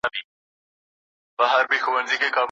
ماجبینه 1.39 2.31